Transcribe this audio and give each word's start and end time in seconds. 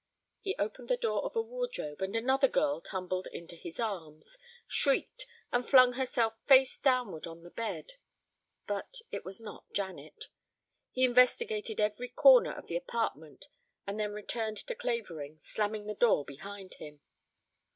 He 0.39 0.55
opened 0.57 0.87
the 0.87 0.97
door 0.97 1.23
of 1.25 1.35
a 1.35 1.41
wardrobe 1.43 2.01
and 2.01 2.15
another 2.15 2.47
girl 2.47 2.81
tumbled 2.81 3.27
into 3.27 3.55
his 3.55 3.79
arms, 3.79 4.35
shrieked, 4.65 5.27
and 5.51 5.63
flung 5.63 5.93
herself 5.93 6.33
face 6.47 6.79
downward 6.79 7.27
on 7.27 7.43
the 7.43 7.51
bed. 7.51 7.93
But 8.65 9.01
it 9.11 9.23
was 9.23 9.39
not 9.39 9.71
Janet. 9.73 10.29
He 10.89 11.03
investigated 11.03 11.79
every 11.79 12.09
corner 12.09 12.51
of 12.53 12.65
the 12.65 12.77
apartment 12.77 13.47
and 13.85 13.99
then 13.99 14.13
returned 14.13 14.57
to 14.65 14.73
Clavering, 14.73 15.37
slamming 15.37 15.85
the 15.85 15.93
door 15.93 16.25
behind 16.25 16.73
him. 16.79 17.01